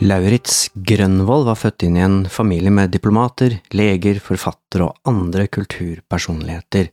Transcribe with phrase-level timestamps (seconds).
[0.00, 6.88] Lauritz Grønvold var født inn i en familie med diplomater, leger, forfattere og andre kulturpersonligheter.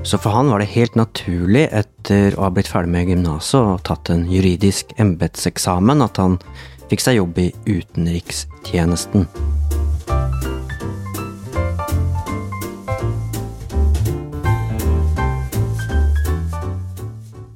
[0.00, 3.84] Så for han var det helt naturlig, etter å ha blitt ferdig med gymnaset og
[3.84, 6.38] tatt en juridisk embetseksamen, at han
[6.88, 9.28] fikk seg jobb i utenrikstjenesten.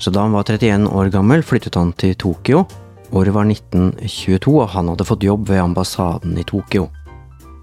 [0.08, 2.62] Så da han var 31 år gammel, flyttet han til Tokyo.
[3.12, 6.86] Året var 1922, og han hadde fått jobb ved ambassaden i Tokyo.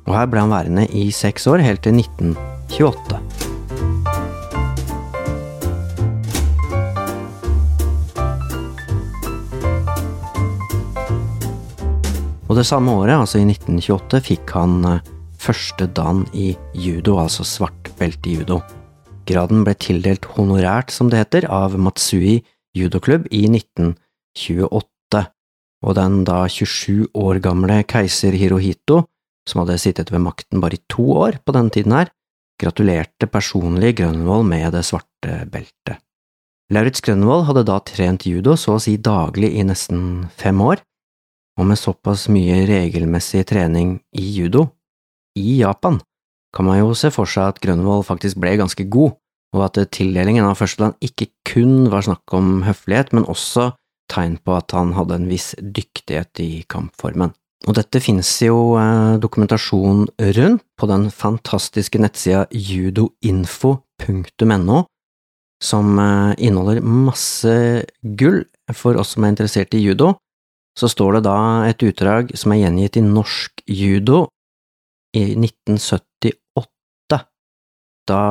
[0.05, 3.17] Og her ble han værende i seks år, helt til 1928.
[12.45, 17.41] Og det samme året, altså i 1928, fikk han eh, første dan i judo, altså
[17.41, 18.61] svart belte i judo.
[19.25, 22.43] Graden ble tildelt honorært, som det heter, av Matsui
[22.77, 25.23] judoklubb i 1928,
[25.85, 29.03] og den da 27 år gamle keiser Hirohito,
[29.49, 32.11] som hadde sittet ved makten bare i to år på denne tiden her,
[32.61, 35.99] gratulerte personlig Grønvold med det svarte beltet.
[36.73, 40.81] Lauritz Grønvold hadde da trent judo så å si daglig i nesten fem år,
[41.59, 44.65] og med såpass mye regelmessig trening i judo,
[45.37, 45.99] i Japan,
[46.55, 49.11] kan man jo se for seg at Grønvoll faktisk ble ganske god,
[49.55, 53.63] og at tildelingen av førsteland ikke kun var snakk om høflighet, men også
[54.11, 57.31] tegn på at han hadde en viss dyktighet i kampformen.
[57.65, 60.05] Og dette finnes jo eh, dokumentasjon
[60.37, 63.79] rundt på den fantastiske nettsida judoinfo.no,
[65.63, 67.83] som eh, inneholder masse
[68.19, 70.13] gull for oss som er interessert i judo,
[70.77, 71.37] så står det da
[71.69, 74.27] et utdrag som er gjengitt i Norsk judo
[75.15, 77.21] i 1978.
[78.05, 78.21] Da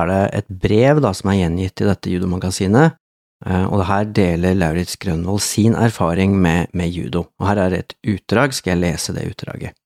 [0.00, 2.96] er det et brev da som er gjengitt i dette judomagasinet,
[3.44, 7.26] eh, og her deler Lauritz Grønvold sin erfaring med, med judo.
[7.40, 9.76] Og her er et utdrag, skal jeg lese det utdraget.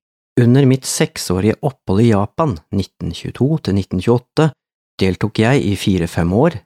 [0.40, 4.48] Under mitt seksårige opphold i Japan, 1922 til 1928,
[5.02, 6.56] deltok jeg i fire–fem år,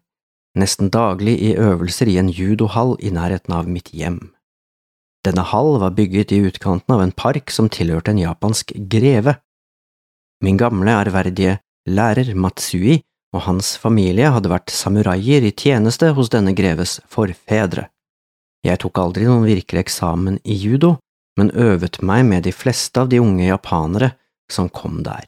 [0.61, 4.21] nesten daglig i øvelser i en judohall i nærheten av mitt hjem.
[5.27, 9.35] Denne hall var bygget i utkanten av en park som tilhørte en japansk greve.
[10.45, 11.59] Min gamle, ærverdige
[11.91, 13.01] lærer Matsui
[13.35, 17.89] og hans familie hadde vært samuraier i tjeneste hos denne greves forfedre.
[18.67, 20.97] Jeg tok aldri noen virkelig eksamen i judo,
[21.39, 24.13] men øvet meg med de fleste av de unge japanere
[24.53, 25.27] som kom der.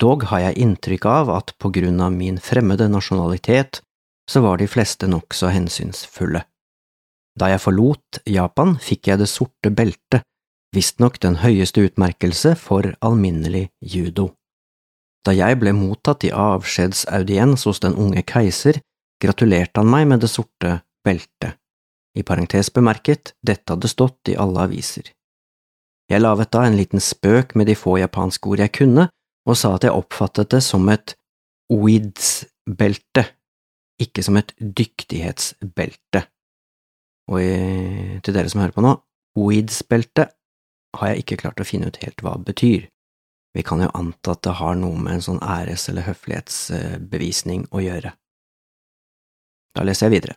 [0.00, 3.82] Dog har jeg inntrykk av at på grunn av min fremmede nasjonalitet
[4.30, 6.40] så var de fleste nokså hensynsfulle.
[7.40, 10.26] Da jeg forlot Japan, fikk jeg det sorte beltet,
[10.76, 14.28] visstnok den høyeste utmerkelse for alminnelig judo.
[15.24, 18.80] Da jeg ble mottatt i avskjedsaudiens hos den unge keiser,
[19.20, 21.56] gratulerte han meg med det sorte beltet.
[22.16, 25.08] I parentes bemerket, dette hadde stått i alle aviser.
[26.10, 29.06] Jeg laget da en liten spøk med de få japanske ord jeg kunne,
[29.46, 31.14] og sa at jeg oppfattet det som et
[31.70, 33.24] oids-belte,
[34.02, 36.24] ikke som et dyktighetsbelte.
[37.28, 38.94] Og i, til dere som hører på nå,
[39.38, 40.32] weeds-beltet
[40.98, 42.88] har jeg ikke klart å finne ut helt hva det betyr.
[43.54, 47.82] Vi kan jo anta at det har noe med en sånn æres- eller høflighetsbevisning å
[47.82, 48.12] gjøre.
[49.74, 50.36] Da leser jeg videre.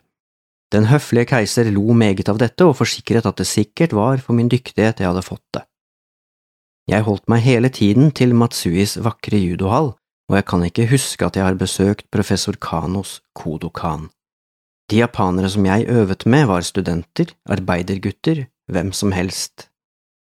[0.74, 4.50] Den høflige keiser lo meget av dette og forsikret at det sikkert var for min
[4.50, 5.62] dyktighet jeg hadde fått det.
[6.90, 9.94] Jeg holdt meg hele tiden til Matsuis vakre judohall,
[10.28, 14.10] og jeg kan ikke huske at jeg har besøkt professor Kanos Kodokan.
[14.90, 19.68] De japanere som jeg øvet med, var studenter, arbeidergutter, hvem som helst.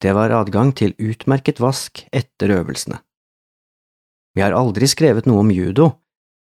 [0.01, 2.99] Det var adgang til utmerket vask etter øvelsene.
[4.35, 5.91] Vi har aldri skrevet noe om judo.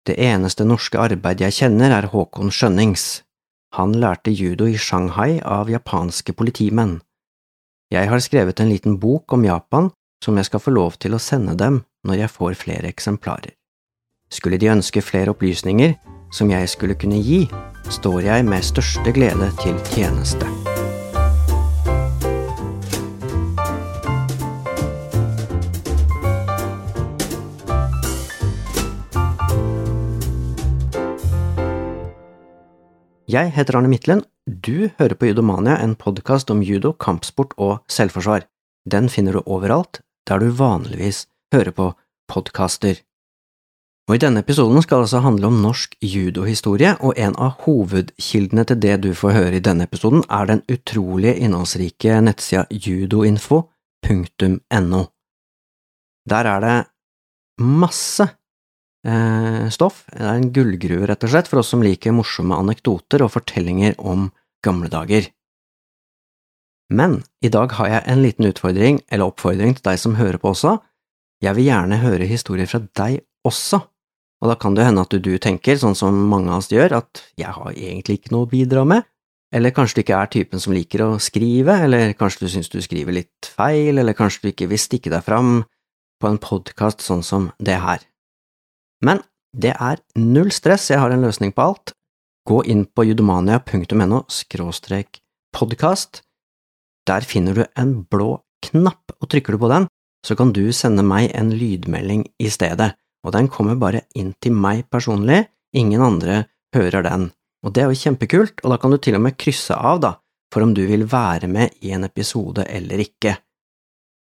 [0.07, 3.23] Det eneste norske arbeid jeg kjenner, er Håkon Skjønnings.
[3.77, 6.99] Han lærte judo i Shanghai av japanske politimenn.
[7.93, 9.89] Jeg har skrevet en liten bok om Japan
[10.23, 13.53] som jeg skal få lov til å sende dem når jeg får flere eksemplarer.
[14.33, 15.97] Skulle de ønske flere opplysninger
[16.33, 17.45] som jeg skulle kunne gi,
[17.93, 20.49] står jeg med største glede til tjeneste.
[33.33, 34.19] Jeg heter Arne Midtlen.
[34.45, 38.45] Du hører på Judomania, en podkast om judo, kampsport og selvforsvar.
[38.85, 41.87] Den finner du overalt der du vanligvis hører på
[42.29, 43.01] podkaster.
[44.03, 48.65] Og I denne episoden skal det altså handle om norsk judohistorie, og en av hovedkildene
[48.67, 53.63] til det du får høre i denne episoden, er den utrolige innholdsrike nettsida judoinfo.no.
[56.33, 56.75] Der er det
[57.63, 58.27] masse
[59.07, 60.03] eh, stoff.
[60.11, 63.95] Det er en gullgruve, rett og slett, for oss som liker morsomme anekdoter og fortellinger
[64.03, 64.31] om
[64.63, 65.31] gamle dager.
[66.91, 70.51] Men i dag har jeg en liten utfordring, eller oppfordring, til deg som hører på
[70.51, 70.75] også.
[71.43, 73.79] Jeg vil gjerne høre historier fra deg også,
[74.43, 77.21] og da kan det hende at du tenker, sånn som mange av oss gjør, at
[77.39, 79.05] jeg har egentlig ikke noe å bidra med,
[79.55, 82.81] eller kanskje du ikke er typen som liker å skrive, eller kanskje du syns du
[82.83, 85.61] skriver litt feil, eller kanskje du ikke vil stikke deg fram
[86.19, 88.03] på en podkast sånn som det her.
[89.05, 89.21] Men
[89.55, 91.93] det er null stress, jeg har en løsning på alt.
[92.43, 95.21] Gå inn på judomania.no skråstrek
[95.55, 96.19] podkast.
[97.07, 99.87] Der finner du en blå knapp, og trykker du på den,
[100.25, 102.93] så kan du sende meg en lydmelding i stedet,
[103.23, 106.43] og den kommer bare inn til meg personlig, ingen andre
[106.75, 107.29] hører den.
[107.63, 110.13] Og det er jo kjempekult, og da kan du til og med krysse av, da,
[110.53, 113.37] for om du vil være med i en episode eller ikke.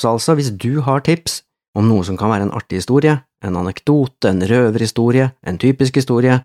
[0.00, 1.44] Så altså, hvis du har tips
[1.76, 6.40] om noe som kan være en artig historie, en anekdote, en røverhistorie, en typisk historie,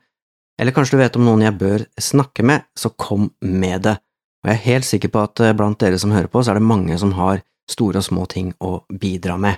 [0.60, 3.98] eller kanskje du vet om noen jeg bør snakke med, så kom med det,
[4.44, 6.60] og jeg er helt sikker på at eh, blant dere som hører på, så er
[6.60, 9.56] det mange som har store og små ting å bidra med.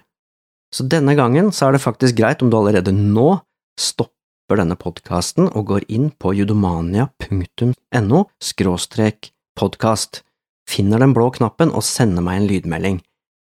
[0.73, 3.39] Så denne gangen så er det faktisk greit om du allerede nå
[3.79, 10.23] stopper denne podkasten og går inn på judomania.no skråstrek podkast,
[10.69, 12.99] finner den blå knappen og sender meg en lydmelding.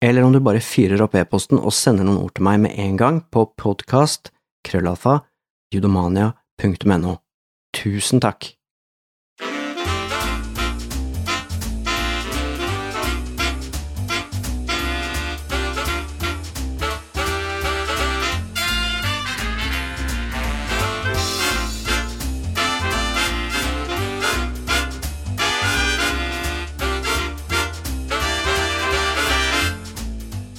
[0.01, 2.97] Eller om du bare fyrer opp e-posten og sender noen ord til meg med en
[3.01, 4.33] gang på podkast
[4.67, 5.19] krøllalfa
[5.75, 7.19] judomania.no.
[7.77, 8.60] Tusen takk!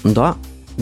[0.01, 0.31] Da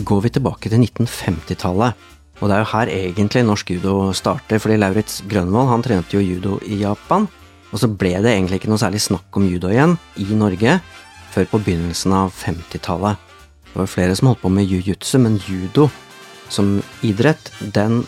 [0.00, 2.08] går vi tilbake til 1950-tallet.
[2.40, 6.24] Og det er jo her egentlig norsk judo starter, fordi Lauritz Grønvold han trente jo
[6.24, 7.26] judo i Japan.
[7.70, 10.78] Og så ble det egentlig ikke noe særlig snakk om judo igjen i Norge
[11.34, 13.20] før på begynnelsen av 50-tallet.
[13.70, 15.90] Det var flere som holdt på med jiu-jitsu, men judo
[16.50, 18.00] som idrett, den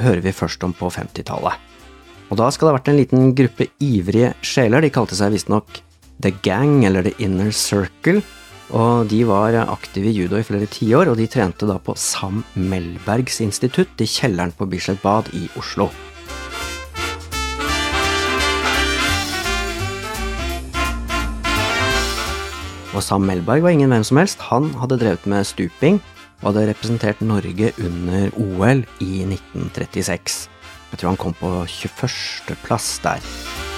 [0.00, 1.58] hører vi først om på 50-tallet.
[2.30, 5.82] Og da skal det ha vært en liten gruppe ivrige sjeler, de kalte seg visstnok
[6.22, 8.22] The Gang eller The Inner Circle,
[8.72, 12.42] og de var aktive i judo i flere tiår, og de trente da på Sam
[12.54, 15.90] Melbergs institutt i kjelleren på Bislett Bad i Oslo.
[22.94, 24.42] Og Sam Melberg var ingen hvem som helst.
[24.52, 25.98] Han hadde drevet med stuping
[26.42, 30.48] og hadde representert Norge under OL i 1936.
[30.92, 32.54] Jeg tror han kom på 21.
[32.62, 33.73] plass der.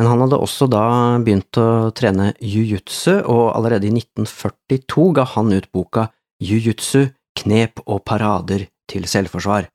[0.00, 0.82] Men han hadde også da
[1.20, 6.06] begynt å trene jiu-jitsu, og allerede i 1942 ga han ut boka
[6.40, 9.68] Jiu-jitsu knep og parader til selvforsvar.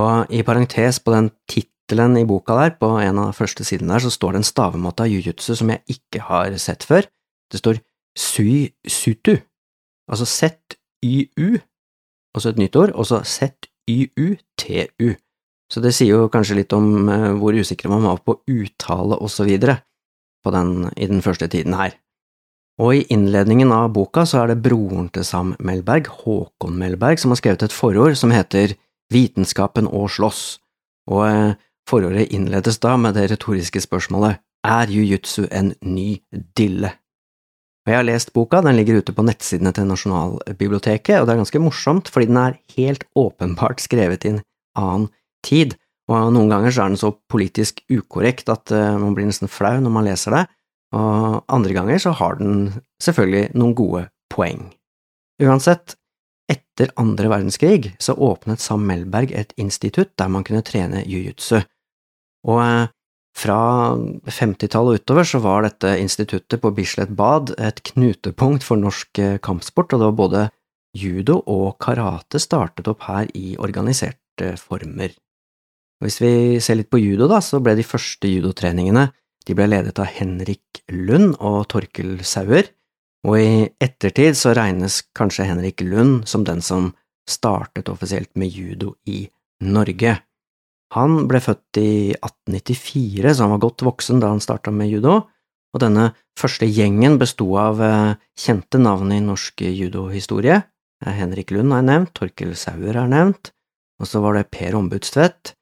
[0.00, 3.98] Og i parentes på den tittelen i boka der, på en av de første sidene
[3.98, 7.04] der, så står det en stavemåte av jiu-jitsu som jeg ikke har sett før.
[7.52, 7.84] Det står
[8.16, 9.34] sui sutu,
[10.08, 11.60] altså z-y-u,
[12.32, 15.12] og så et nytt ord, og så z-y-u-t-u.
[15.70, 19.30] Så det sier jo kanskje litt om eh, hvor usikre man var på uttale og
[19.30, 19.80] så videre
[20.40, 21.92] i den første tiden her.
[22.80, 27.34] Og i innledningen av boka så er det broren til Sam Melberg, Håkon Melberg, som
[27.34, 28.72] har skrevet et forord som heter
[29.12, 30.44] Vitenskapen å slåss,
[31.10, 31.58] og eh,
[31.90, 36.22] forordet innledes da med det retoriske spørsmålet Er jiu-jitsu en ny
[36.56, 36.94] dille?
[37.84, 41.40] Og jeg har lest boka, den ligger ute på nettsidene til Nasjonalbiblioteket, og det er
[41.40, 44.42] ganske morsomt fordi den er helt åpenbart skrevet i en
[44.78, 45.08] annen
[45.46, 45.76] tid,
[46.10, 49.76] og noen ganger så er den så politisk ukorrekt at uh, man blir nesten flau
[49.78, 50.44] når man leser det,
[50.96, 52.70] og andre ganger så har den
[53.02, 54.70] selvfølgelig noen gode poeng.
[55.40, 55.94] Uansett,
[56.50, 61.60] etter andre verdenskrig så åpnet Sam Melberg et institutt der man kunne trene jiu-jitsu,
[62.50, 62.88] og uh,
[63.36, 63.94] fra
[64.26, 69.38] 50-tallet og utover så var dette instituttet på Bislett Bad et knutepunkt for norsk eh,
[69.42, 70.42] kampsport, og det var både
[70.96, 75.14] judo og karate startet opp her i organiserte former.
[76.00, 76.32] Hvis vi
[76.64, 79.10] ser litt på judo, da, så ble de første judotreningene
[79.48, 82.68] de ble ledet av Henrik Lund og Torkel Sauer,
[83.26, 86.92] og i ettertid så regnes kanskje Henrik Lund som den som
[87.28, 89.26] startet offisielt med judo i
[89.60, 90.16] Norge.
[90.96, 95.20] Han ble født i 1894, så han var godt voksen da han starta med judo,
[95.70, 100.56] og denne første gjengen besto av eh, kjente navn i norsk judohistorie.
[101.04, 103.52] Eh, Henrik Lund er nevnt, Torkel Sauer er nevnt,
[104.00, 105.54] og så var det Per Ombudstvedt,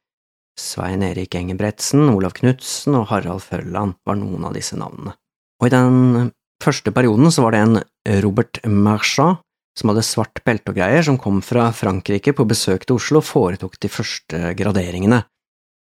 [0.58, 5.14] Svein Erik Engebretsen, Olav Knutsen og Harald Førland var noen av disse navnene.
[5.62, 6.30] Og i den
[6.62, 7.80] første perioden så var det en
[8.24, 9.40] Robert Marchand
[9.78, 13.28] som hadde svart belte og greier, som kom fra Frankrike på besøk til Oslo og
[13.28, 15.22] foretok de første graderingene.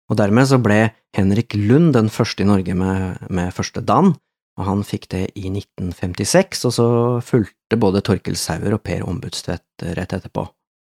[0.09, 0.79] Og dermed så ble
[1.17, 4.13] Henrik Lund den første i Norge med, med første dan,
[4.55, 6.87] og han fikk det i 1956, og så
[7.25, 10.45] fulgte både Torkel Sauer og Per Ombudstvedt rett etterpå.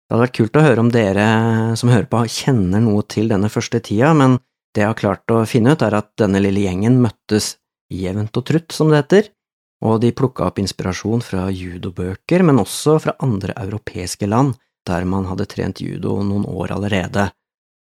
[0.07, 1.29] Det hadde vært kult å høre om dere
[1.79, 4.37] som hører på, kjenner noe til denne første tida, men
[4.71, 7.57] det jeg har klart å finne ut, er at denne lille gjengen møttes
[7.91, 9.33] jevnt og trutt, som det heter,
[9.83, 14.55] og de plukka opp inspirasjon fra judobøker, men også fra andre europeiske land,
[14.87, 17.27] der man hadde trent judo noen år allerede,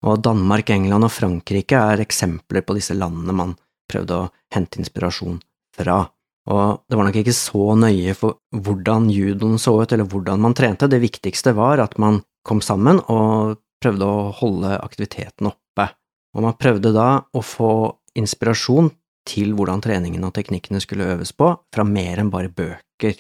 [0.05, 3.55] og Danmark, England og Frankrike er eksempler på disse landene man
[3.91, 5.43] prøvde å hente inspirasjon
[5.77, 6.07] fra.
[6.53, 10.57] Og det var nok ikke så nøye for hvordan judoen så ut, eller hvordan man
[10.57, 15.89] trente, det viktigste var at man kom sammen og prøvde å holde aktiviteten oppe.
[16.37, 17.73] Og man prøvde da å få
[18.19, 18.91] inspirasjon
[19.29, 23.17] til hvordan treningen og teknikkene skulle øves på, fra mer enn bare bøker.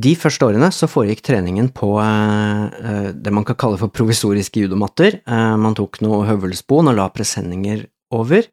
[0.00, 5.20] De første årene så foregikk treningen på eh, det man kan kalle for provisoriske judomatter.
[5.22, 8.46] Eh, man tok noe høvelspon og la presenninger over,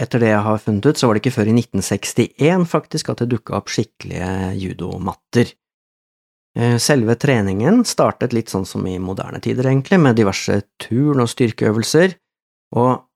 [0.00, 3.22] etter det jeg har funnet ut, så var det ikke før i 1961 faktisk at
[3.22, 4.30] det dukka opp skikkelige
[4.60, 5.52] judomatter.
[6.58, 11.30] Eh, selve treningen startet litt sånn som i moderne tider, egentlig, med diverse turn- og
[11.30, 12.16] styrkeøvelser,
[12.80, 13.06] og,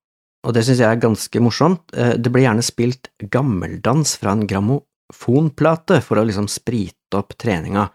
[0.45, 4.45] og det synes jeg er ganske morsomt, eh, det ble gjerne spilt gammeldans fra en
[4.47, 7.89] grammofonplate for å liksom sprite opp treninga,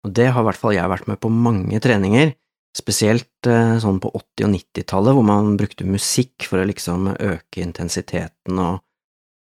[0.00, 2.34] og det har i hvert fall jeg vært med på mange treninger,
[2.76, 7.64] Spesielt eh, sånn på 80- og 90-tallet, hvor man brukte musikk for å liksom øke
[7.64, 8.84] intensiteten og,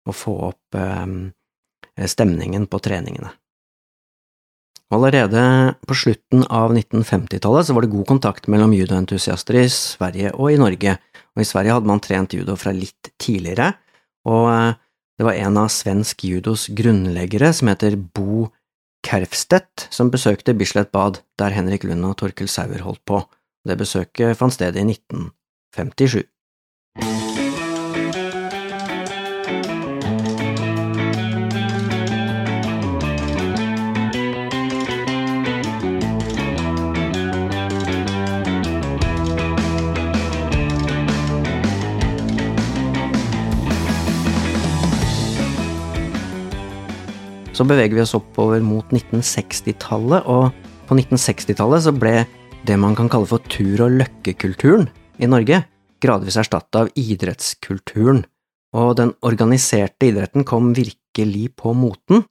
[0.09, 3.29] og få opp eh, stemningen på treningene.
[4.89, 5.41] Allerede
[5.85, 10.57] på slutten av 1950-tallet så var det god kontakt mellom judoentusiaster i Sverige og i
[10.57, 10.95] Norge,
[11.37, 13.75] og i Sverige hadde man trent judo fra litt tidligere,
[14.25, 14.71] og eh,
[15.19, 18.47] det var en av svensk judos grunnleggere som heter Bo
[19.05, 23.21] Kerfstedt som besøkte Bislett Bad, der Henrik Lund og Torkel Sauer holdt på.
[23.67, 26.25] Det besøket fant sted i 1957.
[47.59, 50.53] Så beveger vi oss oppover mot 1960-tallet, og
[50.87, 52.13] på 1960-tallet så ble
[52.63, 54.87] det man kan kalle for tur- og løkkekulturen
[55.19, 55.59] i Norge
[55.99, 58.23] gradvis erstatta av idrettskulturen,
[58.79, 62.23] og den organiserte idretten kom virkelig på moten.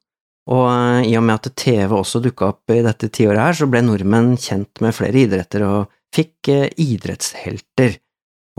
[0.48, 3.68] Og eh, i og med at TV også dukka opp i dette tiåret her, så
[3.68, 8.00] ble nordmenn kjent med flere idretter og fikk eh, idrettshelter.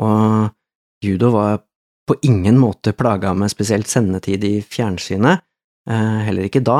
[0.05, 0.53] Og
[1.01, 1.63] judo var
[2.05, 5.48] på ingen måte plaga med spesielt sendetid i fjernsynet,
[5.97, 6.79] heller ikke da,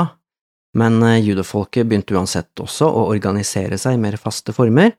[0.78, 4.94] men eh, judofolket begynte uansett også å organisere seg i mer faste former.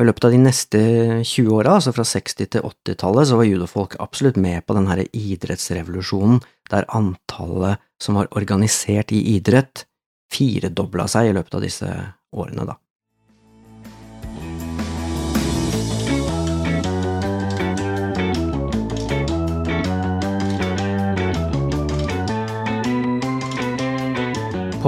[0.00, 0.80] I løpet av de neste
[1.26, 6.38] 20 åra, altså fra 60- til 80-tallet, så var judofolk absolutt med på denne idrettsrevolusjonen,
[6.70, 9.84] der antallet som var organisert i idrett,
[10.32, 11.90] firedobla seg i løpet av disse
[12.30, 12.78] årene, da.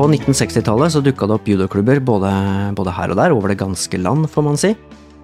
[0.03, 2.31] På 1960-tallet så dukka det opp judoklubber både,
[2.75, 4.73] både, her og der, over det ganske land, får man si.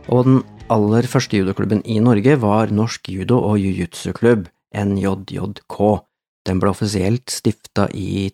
[0.07, 0.37] Og den
[0.71, 4.45] aller første judoklubben i Norge var Norsk judo- og jiu-jitsu-klubb,
[4.79, 5.79] NJJK.
[6.47, 8.29] Den ble offisielt stifta i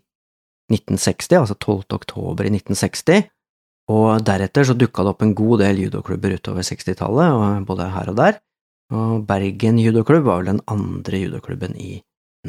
[0.68, 1.96] 1960, altså 12.
[1.96, 3.24] oktober i 1960,
[3.96, 8.20] og deretter så dukka det opp en god del judoklubber utover 60-tallet, både her og
[8.20, 8.36] der,
[8.92, 12.02] og Bergen judoklubb var vel den andre judoklubben i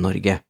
[0.03, 0.41] Norge.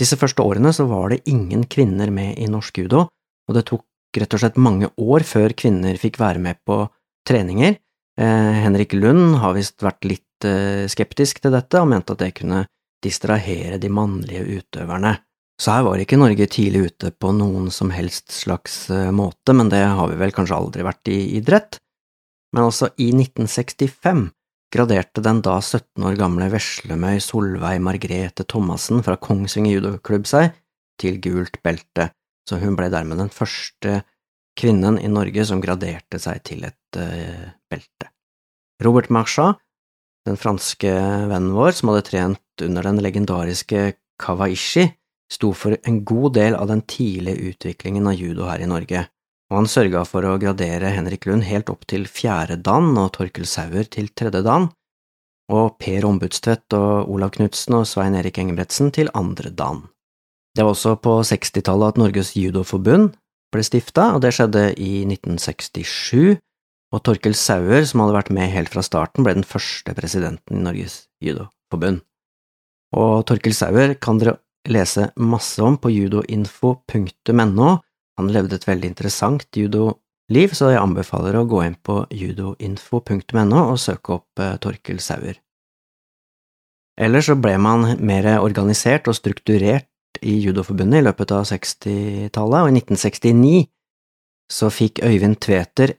[0.00, 3.06] Disse første årene så var det ingen kvinner med i norsk judo,
[3.48, 3.84] og det tok
[4.18, 6.84] rett og slett mange år før kvinner fikk være med på
[7.26, 7.76] treninger.
[8.20, 12.34] Eh, Henrik Lund har visst vært litt eh, skeptisk til dette og mente at det
[12.38, 12.64] kunne
[13.04, 15.16] distrahere de mannlige utøverne.
[15.60, 19.70] Så her var ikke Norge tidlig ute på noen som helst slags eh, måte, men
[19.70, 21.78] det har vi vel kanskje aldri vært i idrett.
[22.54, 24.28] Men altså, i 1965
[24.72, 30.54] graderte den da 17 år gamle Veslemøy Solveig Margrethe Thomassen fra Kongsvinger judoklubb seg
[31.00, 32.10] til gult belte,
[32.48, 34.02] så hun ble dermed den første
[34.58, 38.10] kvinnen i Norge som graderte seg til et uh, belte.
[38.84, 39.58] Robert Marchand,
[40.26, 40.90] den franske
[41.28, 43.92] vennen vår som hadde trent under den legendariske
[44.22, 44.86] Kawaishi,
[45.30, 49.06] sto for en god del av den tidlige utviklingen av judo her i Norge,
[49.50, 53.46] og han sørga for å gradere Henrik Lund helt opp til fjerde dan og Torkel
[53.48, 54.70] Sauer til tredje dan,
[55.52, 59.82] og Per Ombudstvedt og Olav Knutsen og Svein Erik Engebretsen til andre dan.
[60.54, 63.12] Det var også på 60-tallet at Norges judoforbund
[63.54, 66.38] ble stifta, og det skjedde i 1967,
[66.94, 70.64] og Torkel Sauer, som hadde vært med helt fra starten, ble den første presidenten i
[70.64, 72.04] Norges judoforbund.
[72.94, 74.38] Og Torkel Sauer kan dere
[74.70, 77.70] lese masse om på judoinfo.no.
[78.20, 83.80] Han levde et veldig interessant judoliv, så jeg anbefaler å gå inn på judoinfo.no og
[83.82, 85.40] søke opp eh, Torkel Sauer.
[86.94, 89.88] Ellers så ble man mer organisert og strukturert
[90.22, 93.64] i Judoforbundet i løpet av 60-tallet, og i 1969
[94.52, 95.96] så fikk Øyvind Tveter,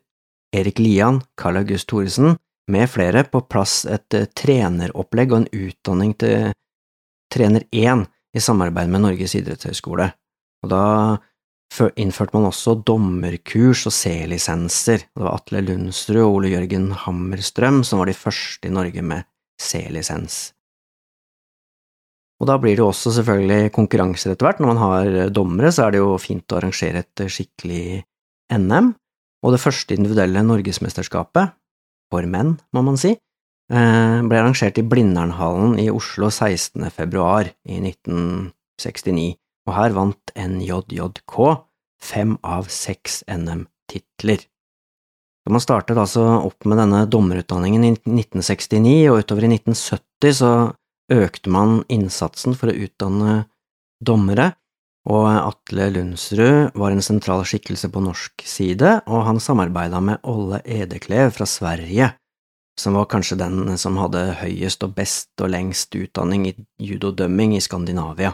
[0.55, 2.37] Erik Lian, Karl August Thoresen
[2.71, 6.53] med flere på plass et eh, treneropplegg og en utdanning til
[7.33, 8.05] trener 1
[8.35, 10.07] i samarbeid med Norges idrettshøgskole,
[10.63, 10.83] og da
[11.99, 18.01] innførte man også dommerkurs og C-lisenser, det var Atle Lundsrud og Ole Jørgen Hammerstrøm som
[18.01, 19.27] var de første i Norge med
[19.61, 20.39] C-lisens.
[22.41, 24.59] Og da blir det jo også selvfølgelig konkurranser etter hvert.
[24.59, 28.01] Når man har dommere, så er det jo fint å arrangere et skikkelig
[28.51, 28.91] NM,
[29.45, 31.55] og det første individuelle norgesmesterskapet,
[32.11, 33.13] for menn, må man si,
[33.65, 36.85] Eh, ble arrangert i Blindernhallen i Oslo 16.
[36.93, 41.37] februar i 1969, og her vant NJJK
[42.01, 44.43] fem av seks NM-titler.
[45.49, 50.51] Man startet altså opp med denne dommerutdanningen i 1969, og utover i 1970 så
[51.13, 53.43] økte man innsatsen for å utdanne
[54.01, 54.53] dommere,
[55.05, 60.63] og Atle Lundsrud var en sentral skikkelse på norsk side, og han samarbeida med Olle
[60.65, 62.15] Edeklev fra Sverige
[62.79, 67.63] som var kanskje den som hadde høyest og best og lengst utdanning i judodømming i
[67.63, 68.33] Skandinavia.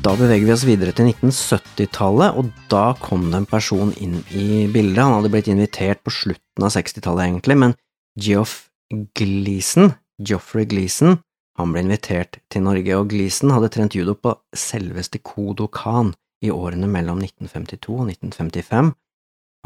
[0.00, 4.64] Da beveger vi oss videre til 1970-tallet, og da kom det en person inn i
[4.72, 5.02] bildet.
[5.02, 7.74] Han hadde blitt invitert på slutten av 60-tallet, egentlig, men
[8.16, 11.18] Geoff Gleason, Geoffrey Gleason,
[11.60, 16.48] han ble invitert til Norge, og Gleason hadde trent judo på selveste Kodo Khan i
[16.48, 18.94] årene mellom 1952 og 1955.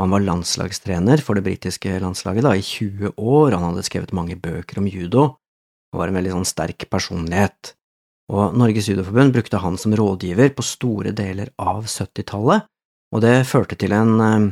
[0.02, 4.34] Han var landslagstrener for det britiske landslaget da, i 20 år, han hadde skrevet mange
[4.34, 5.28] bøker om judo,
[5.94, 7.76] og var en veldig sånn sterk personlighet
[8.32, 12.64] og Norges judoforbund brukte han som rådgiver på store deler av 70-tallet,
[13.14, 14.46] og det førte til en, eh,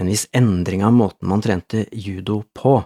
[0.00, 2.78] en viss endring av måten man trente judo på,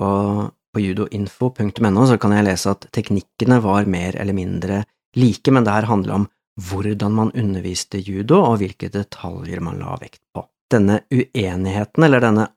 [0.00, 4.82] og på judoinfo.no så kan jeg lese at teknikkene var mer eller mindre
[5.16, 6.26] like, men det her handler om
[6.60, 10.44] hvordan man underviste judo, og hvilke detaljer man la vekt på.
[10.72, 12.48] Denne uenigheten, eller denne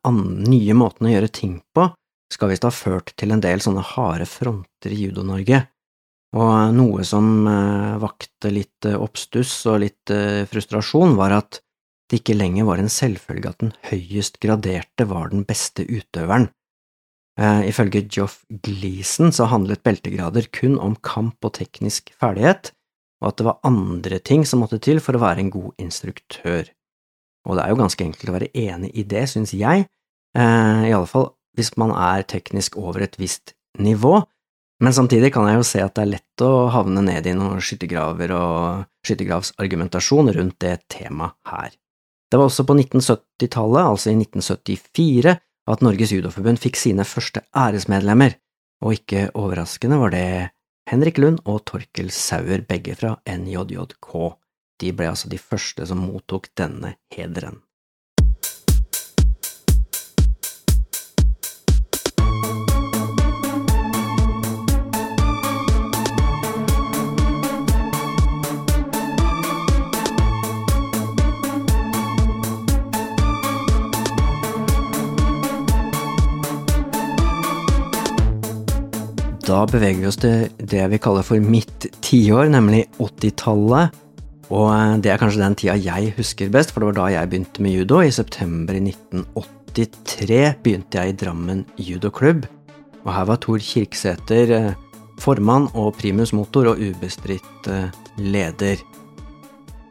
[0.48, 1.90] nye måten å gjøre ting på,
[2.34, 5.62] skal visst ha ført til en del sånne harde fronter i Judo-Norge,
[6.38, 11.62] og noe som eh, vakte litt eh, oppstuss og litt eh, frustrasjon, var at
[12.10, 16.50] det ikke lenger var en selvfølge at den høyest graderte var den beste utøveren.
[17.40, 22.74] Ifølge Joff Gleason så handlet beltegrader kun om kamp og teknisk ferdighet,
[23.22, 26.68] og at det var andre ting som måtte til for å være en god instruktør.
[27.48, 29.86] Og det er jo ganske enkelt å være enig i det, synes jeg,
[30.36, 34.20] i alle fall hvis man er teknisk over et visst nivå,
[34.80, 37.60] men samtidig kan jeg jo se at det er lett å havne ned i noen
[37.64, 41.76] skyttergraver og skyttergravsargumentasjon rundt det temaet her.
[42.30, 45.36] Det var også på 1970-tallet, altså i 1974,
[45.70, 48.38] at Norges Judoforbund fikk sine første æresmedlemmer,
[48.86, 50.28] og ikke overraskende var det
[50.90, 54.14] Henrik Lund og Torkel Sauer, begge fra NJJK.
[54.80, 57.60] De ble altså de første som mottok denne hederen.
[79.50, 83.96] Da beveger vi oss til det vi kaller for mitt tiår, nemlig 80-tallet.
[84.54, 87.32] Og eh, det er kanskje den tida jeg husker best, for det var da jeg
[87.32, 87.98] begynte med judo.
[88.06, 92.46] I september i 1983 begynte jeg i Drammen judoklubb.
[93.02, 94.78] Og her var Tor Kirksæter eh,
[95.18, 97.90] formann og primus motor og ubestridt eh,
[98.22, 98.86] leder.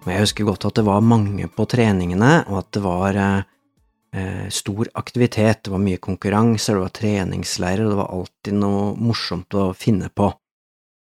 [0.05, 3.23] Og jeg husker godt at det var mange på treningene, og at det var
[4.13, 5.65] eh, stor aktivitet.
[5.65, 10.31] Det var mye konkurranser, det var treningsleirer, det var alltid noe morsomt å finne på.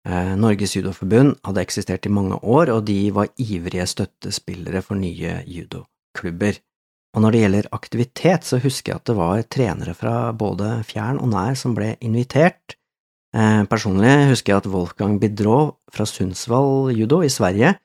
[0.07, 5.41] Eh, Norges judoforbund hadde eksistert i mange år, og de var ivrige støttespillere for nye
[5.45, 6.57] judoklubber.
[7.11, 11.19] Og når det gjelder aktivitet, så husker jeg at det var trenere fra både fjern
[11.19, 12.77] og nær som ble invitert.
[13.35, 17.75] Eh, personlig husker jeg at Wolfgang Bidrov fra Sundsvall judo i Sverige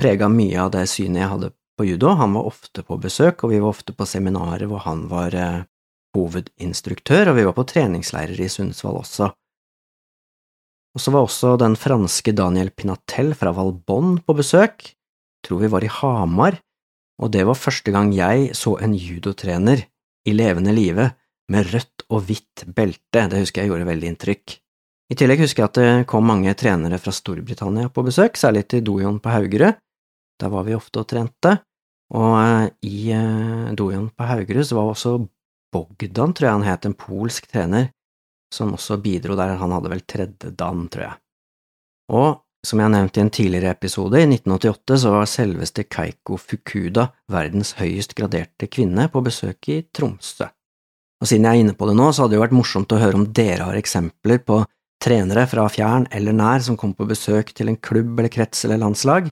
[0.00, 2.14] prega mye av det synet jeg hadde på judo.
[2.18, 5.64] Han var ofte på besøk, og vi var ofte på seminarer hvor han var eh,
[6.16, 9.30] hovedinstruktør, og vi var på treningsleirer i Sundsvall også.
[10.96, 14.94] Og så var også den franske Daniel Pinatel fra Valbonne på besøk,
[15.44, 16.56] tror vi var i Hamar,
[17.20, 19.84] og det var første gang jeg så en judotrener
[20.26, 21.10] i levende live
[21.52, 24.56] med rødt og hvitt belte, det husker jeg gjorde veldig inntrykk.
[25.06, 28.82] I tillegg husker jeg at det kom mange trenere fra Storbritannia på besøk, særlig til
[28.88, 29.76] Dojon på Haugerud,
[30.40, 31.56] der var vi ofte og trente,
[32.14, 35.18] og eh, i eh, dojoen på Haugerud var også
[35.74, 37.90] Bogdan, tror jeg han het, en polsk trener,
[38.54, 41.16] som også bidro der, han hadde vel tredje dan, tror jeg.
[42.14, 42.28] Og
[42.66, 47.74] som jeg nevnte i en tidligere episode, i 1988 så var selveste Keiko Fukuda verdens
[47.78, 50.48] høyest graderte kvinne på besøk i Tromsø.
[51.22, 53.00] Og siden jeg er inne på det nå, så hadde det jo vært morsomt å
[53.00, 54.60] høre om dere har eksempler på
[55.02, 58.80] trenere fra fjern eller nær som kom på besøk til en klubb eller krets eller
[58.82, 59.30] landslag,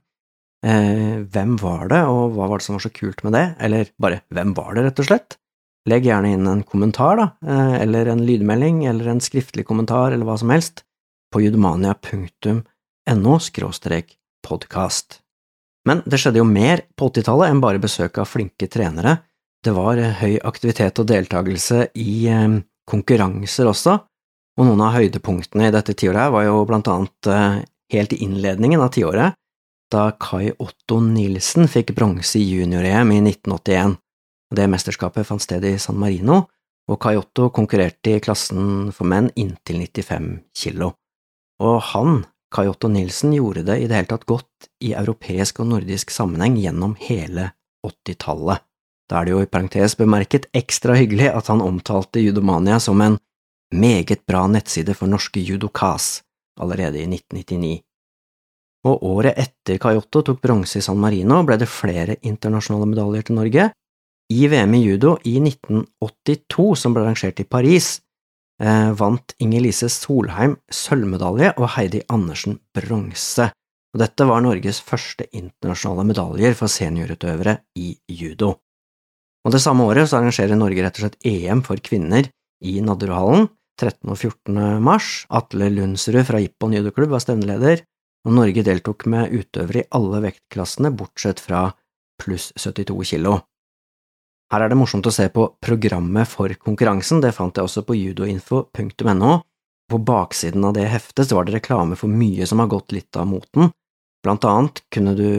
[0.65, 3.45] Eh, hvem var det, og hva var det som var så kult med det?
[3.61, 5.37] Eller bare hvem var det, rett og slett?
[5.85, 10.25] Legg gjerne inn en kommentar, da, eh, eller en lydmelding, eller en skriftlig kommentar, eller
[10.25, 10.81] hva som helst,
[11.29, 15.19] på judomania.no skråstrek podkast.
[15.85, 19.19] Men det skjedde jo mer på 80-tallet enn bare besøk av flinke trenere.
[19.61, 23.99] Det var eh, høy aktivitet og deltakelse i eh, konkurranser også,
[24.55, 28.81] og noen av høydepunktene i dette tiåret var jo blant annet eh, helt i innledningen
[28.81, 29.37] av tiåret
[29.91, 33.97] da Kai Otto Nilsen fikk bronse i junior-EM i 1981.
[34.55, 36.45] Det mesterskapet fant sted i San Marino,
[36.89, 40.91] og Kai Otto konkurrerte i klassen for menn inntil 95 kilo.
[41.63, 45.71] Og han, Kai Otto Nilsen, gjorde det i det hele tatt godt i europeisk og
[45.73, 47.51] nordisk sammenheng gjennom hele
[47.85, 48.61] 80-tallet.
[49.09, 53.19] Da er det jo i parentes bemerket ekstra hyggelig at han omtalte Judomania som en
[53.73, 56.23] meget bra nettside for norske judokas
[56.61, 57.81] allerede i 1999
[58.85, 63.39] og året etter Kayotto tok bronse i San Marino, ble det flere internasjonale medaljer til
[63.39, 63.67] Norge.
[64.33, 67.99] I VM i judo i 1982, som ble arrangert i Paris,
[68.61, 73.51] eh, vant Inger-Lise Solheim sølvmedalje og Heidi Andersen bronse.
[73.93, 78.55] Og dette var Norges første internasjonale medaljer for seniorutøvere i judo.
[79.45, 82.25] Og Det samme året så arrangerer Norge rett og slett EM for kvinner
[82.65, 83.47] i Nadderudhallen
[83.79, 84.09] 13.
[84.09, 84.81] og 14.
[84.81, 85.25] mars.
[85.29, 87.83] Atle Lundsrud fra Ippon judoklubb var stevneleder,
[88.25, 91.67] og Norge deltok med utøvere i alle vektklassene bortsett fra
[92.21, 93.39] pluss 72 kilo.
[94.53, 97.97] Her er det morsomt å se på programmet for konkurransen, det fant jeg også på
[97.97, 99.31] judoinfo.no.
[99.85, 103.27] På baksiden av det heftet var det reklame for mye som har gått litt av
[103.29, 103.69] moten,
[104.25, 105.29] blant annet kunne du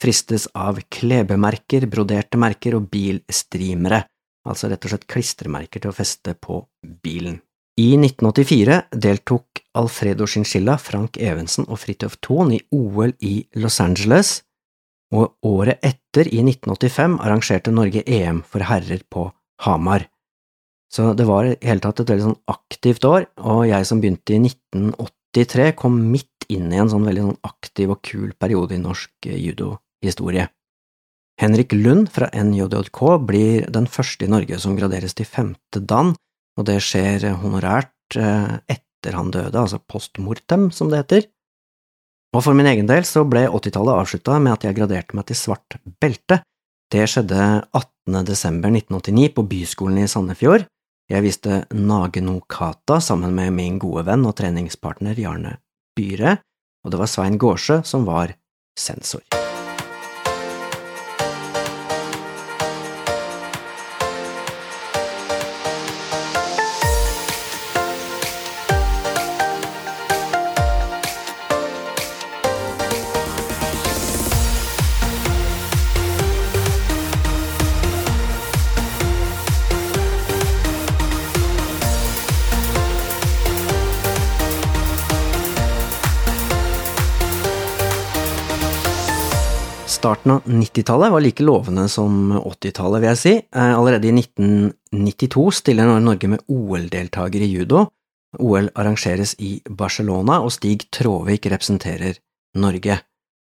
[0.00, 4.04] fristes av klebemerker, broderte merker og bilstrimere,
[4.46, 6.62] altså rett og slett klistremerker til å feste på
[7.02, 7.40] bilen.
[7.80, 14.40] I 1984 deltok Alfredo Chinchilla, Frank Evensen og Fridtjof Thon i OL i Los Angeles,
[15.14, 19.28] og året etter, i 1985, arrangerte Norge EM for herrer på
[19.64, 20.04] Hamar.
[20.90, 24.36] Så det var i hele tatt et veldig sånn aktivt år, og jeg som begynte
[24.36, 28.82] i 1983, kom midt inn i en sånn veldig sånn aktiv og kul periode i
[28.82, 30.50] norsk judohistorie.
[31.40, 36.12] Henrik Lund fra NJJK blir den første i Norge som graderes til femte dan,
[36.60, 41.28] og det skjer honorært eh, etter han døde, altså post mortem, som det heter.
[42.36, 45.38] Og for min egen del så ble 80-tallet avslutta med at jeg graderte meg til
[45.40, 46.42] svart belte.
[46.90, 47.40] Det skjedde
[47.72, 48.20] 18.
[48.28, 50.68] desember 1989 på Byskolen i Sandefjord.
[51.10, 55.56] Jeg viste Nageno kata sammen med min gode venn og treningspartner Jarne
[55.98, 56.38] Byhre,
[56.86, 58.36] og det var Svein Gårdsjø som var
[58.78, 59.24] sensor.
[90.00, 93.32] Starten av 90-tallet var like lovende som 80-tallet, vil jeg si.
[93.36, 97.82] Eh, allerede i 1992 stiller Norge med OL-deltaker i judo.
[98.40, 102.16] OL arrangeres i Barcelona, og Stig Tråvik representerer
[102.56, 102.96] Norge.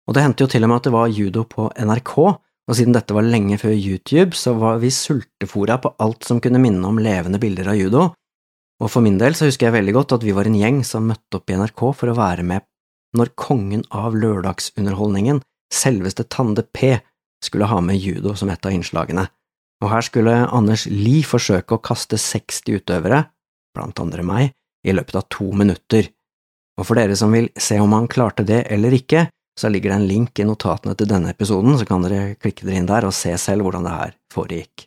[0.08, 2.98] Og det hendte jo til og med at det var judo på NRK, og siden
[2.98, 6.98] dette var lenge før YouTube, så var vi sultefora på alt som kunne minne om
[6.98, 8.08] levende bilder av judo,
[8.82, 11.06] og for min del så husker jeg veldig godt at vi var en gjeng som
[11.06, 12.66] møtte opp i NRK for å være med
[13.14, 15.38] når kongen av lørdagsunderholdningen,
[15.72, 16.96] selveste Tande P,
[17.42, 19.26] skulle ha med judo som et av innslagene,
[19.82, 23.24] og her skulle Anders Lie forsøke å kaste 60 utøvere,
[23.74, 24.52] blant andre meg,
[24.86, 26.10] i løpet av to minutter,
[26.78, 29.26] og for dere som vil se om han klarte det eller ikke,
[29.58, 32.80] så ligger det en link i notatene til denne episoden, så kan dere klikke dere
[32.80, 34.86] inn der og se selv hvordan det her foregikk.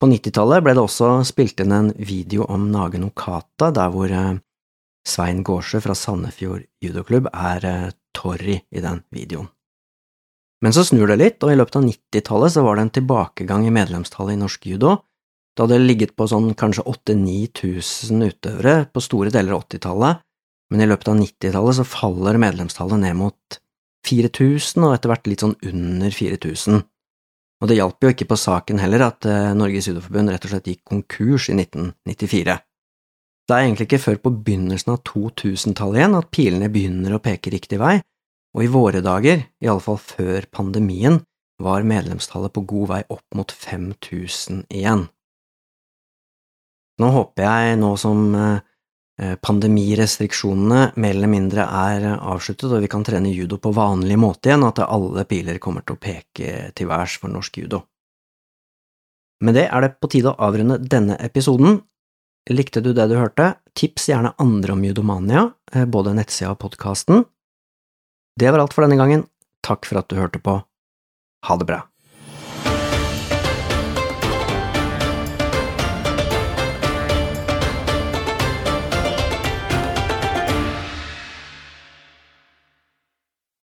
[0.00, 4.40] På 90-tallet ble det også spilt inn en video om Nage Nokata, der hvor eh,
[5.06, 9.53] Svein Gårdsjø fra Sandefjord judoklubb er eh, Torry i den videoen.
[10.64, 13.66] Men så snur det litt, og i løpet av 90-tallet så var det en tilbakegang
[13.68, 14.94] i medlemstallet i norsk judo.
[15.52, 20.24] Det hadde ligget på sånn kanskje 8000–9000 utøvere på store deler av 80-tallet,
[20.72, 23.58] men i løpet av 90-tallet så faller medlemstallet ned mot
[24.08, 26.80] 4000, og etter hvert litt sånn under 4000.
[27.62, 30.72] Og det hjalp jo ikke på saken heller at eh, Norges judoforbund rett og slett
[30.72, 32.56] gikk konkurs i 1994.
[33.44, 37.52] Det er egentlig ikke før på begynnelsen av 2000-tallet igjen at pilene begynner å peke
[37.52, 37.98] riktig vei,
[38.54, 41.20] og i våre dager, iallfall før pandemien,
[41.62, 45.06] var medlemstallet på god vei opp mot 5000 igjen.
[47.02, 53.06] Nå håper jeg, nå som eh, pandemirestriksjonene mer eller mindre er avsluttet og vi kan
[53.06, 57.18] trene judo på vanlig måte igjen, at alle piler kommer til å peke til værs
[57.22, 57.82] for norsk judo.
[59.44, 61.82] Med det er det på tide å avrunde denne episoden.
[62.50, 63.54] Likte du det du hørte?
[63.74, 67.24] Tips gjerne andre om Judomania, eh, både nettsida og podkasten.
[68.36, 69.26] Det var alt for denne gangen.
[69.62, 70.58] Takk for at du hørte på.
[71.46, 71.84] Ha det bra.